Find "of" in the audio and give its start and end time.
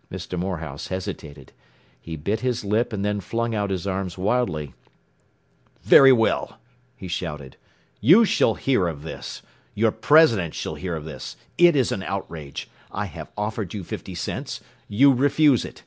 8.88-9.02, 10.96-11.04